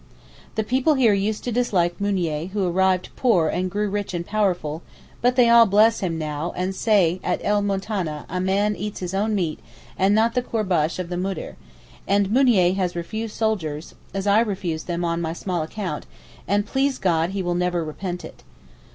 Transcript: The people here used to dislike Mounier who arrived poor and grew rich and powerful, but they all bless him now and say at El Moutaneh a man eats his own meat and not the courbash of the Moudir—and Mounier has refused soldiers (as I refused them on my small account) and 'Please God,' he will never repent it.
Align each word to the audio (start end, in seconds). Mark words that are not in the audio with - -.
The 0.55 0.63
people 0.63 0.95
here 0.95 1.13
used 1.13 1.43
to 1.43 1.51
dislike 1.51 2.01
Mounier 2.01 2.47
who 2.47 2.65
arrived 2.67 3.09
poor 3.15 3.49
and 3.49 3.69
grew 3.69 3.87
rich 3.87 4.15
and 4.15 4.25
powerful, 4.25 4.81
but 5.21 5.35
they 5.35 5.47
all 5.47 5.67
bless 5.67 5.99
him 5.99 6.17
now 6.17 6.53
and 6.55 6.73
say 6.75 7.19
at 7.23 7.39
El 7.43 7.61
Moutaneh 7.61 8.25
a 8.27 8.39
man 8.39 8.75
eats 8.75 8.99
his 9.01 9.13
own 9.13 9.35
meat 9.35 9.59
and 9.95 10.15
not 10.15 10.33
the 10.33 10.41
courbash 10.41 10.97
of 10.97 11.09
the 11.09 11.17
Moudir—and 11.17 12.31
Mounier 12.31 12.73
has 12.73 12.95
refused 12.95 13.35
soldiers 13.35 13.93
(as 14.11 14.25
I 14.25 14.39
refused 14.39 14.87
them 14.87 15.05
on 15.05 15.21
my 15.21 15.33
small 15.33 15.61
account) 15.61 16.07
and 16.47 16.65
'Please 16.65 16.97
God,' 16.97 17.29
he 17.29 17.43
will 17.43 17.53
never 17.53 17.83
repent 17.85 18.25
it. 18.25 18.41